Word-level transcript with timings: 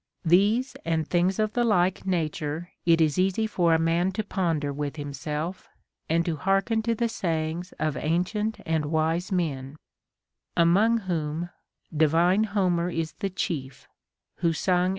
These 0.25 0.75
and 0.83 1.07
things 1.07 1.37
of 1.37 1.53
the 1.53 1.63
like 1.63 2.07
nature 2.07 2.71
it 2.87 2.99
is 2.99 3.19
easy 3.19 3.45
for 3.45 3.75
a 3.75 3.77
man 3.77 4.11
to 4.13 4.23
ponder 4.23 4.73
Avith 4.73 4.95
himself, 4.95 5.69
and 6.09 6.25
to 6.25 6.37
hearken 6.37 6.81
to 6.81 6.95
the 6.95 7.07
sayings 7.07 7.71
of 7.77 7.95
ancient 7.95 8.59
and 8.65 8.85
wise 8.85 9.31
men; 9.31 9.75
among 10.57 11.01
whom 11.01 11.51
divine 11.95 12.45
Homer 12.45 12.89
is 12.89 13.11
the 13.19 13.29
chief, 13.29 13.87
Λvho 14.41 14.47
suni? 14.55 14.89